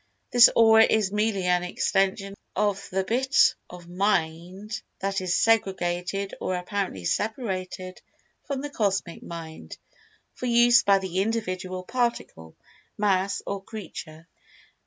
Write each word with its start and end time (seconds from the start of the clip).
This 0.31 0.49
Aura 0.55 0.81
is 0.83 1.11
merely 1.11 1.43
an 1.43 1.61
extension 1.61 2.33
of 2.55 2.89
the 2.89 3.03
bit 3.03 3.53
of 3.69 3.87
Mind 3.87 4.81
that 4.99 5.21
is 5.21 5.35
segregated 5.35 6.33
or 6.41 6.55
apparently 6.55 7.05
separated 7.05 8.01
from 8.47 8.61
the 8.61 8.71
Cosmic 8.71 9.21
Mind, 9.21 9.77
for 10.33 10.47
use 10.47 10.81
by 10.81 10.97
the 10.97 11.19
individual 11.21 11.83
Particle, 11.83 12.55
Mass, 12.97 13.43
or 13.45 13.63
Creature. 13.63 14.27